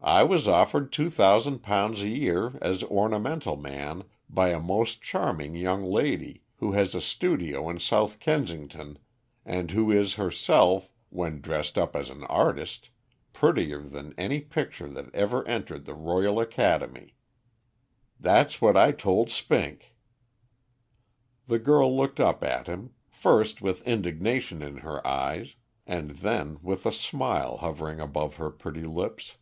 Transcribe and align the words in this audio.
I 0.00 0.22
was 0.22 0.46
offered 0.48 0.90
two 0.92 1.10
thousand 1.10 1.58
pounds 1.58 2.00
a 2.02 2.08
year 2.08 2.56
as 2.62 2.82
ornamental 2.84 3.56
man 3.56 4.04
by 4.30 4.50
a 4.50 4.60
most 4.60 5.02
charming 5.02 5.54
young 5.56 5.82
lady, 5.82 6.44
who 6.58 6.70
has 6.72 6.94
a 6.94 7.00
studio 7.00 7.68
in 7.68 7.78
South 7.80 8.18
Kensington, 8.20 8.98
and 9.44 9.72
who 9.72 9.90
is 9.90 10.14
herself, 10.14 10.88
when 11.10 11.40
dressed 11.40 11.76
up 11.76 11.94
as 11.94 12.08
an 12.10 12.22
artist, 12.24 12.88
prettier 13.32 13.82
than 13.82 14.14
any 14.16 14.40
picture 14.40 14.86
that 14.88 15.12
ever 15.14 15.46
entered 15.48 15.84
the 15.84 15.94
Royal 15.94 16.40
Academy'; 16.40 17.16
that's 18.18 18.62
what 18.62 18.76
I 18.78 18.92
told 18.92 19.30
Spink." 19.30 19.94
The 21.48 21.58
girl 21.58 21.94
looked 21.94 22.20
up 22.20 22.42
at 22.42 22.66
him, 22.68 22.94
first 23.10 23.60
with 23.60 23.86
indignation 23.86 24.62
in 24.62 24.78
her 24.78 25.06
eyes, 25.06 25.56
and 25.86 26.10
then 26.10 26.58
with 26.62 26.86
a 26.86 26.92
smile 26.92 27.58
hovering 27.58 28.00
about 28.00 28.34
her 28.34 28.48
pretty 28.50 28.84
lips. 28.84 29.36